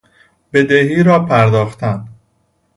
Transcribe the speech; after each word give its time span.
بدهی 0.53 1.03
را 1.03 1.19
پرداختن 1.25 2.07